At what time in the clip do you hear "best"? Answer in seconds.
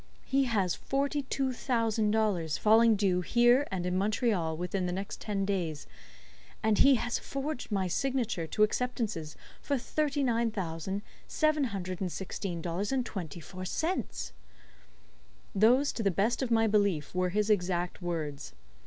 16.09-16.41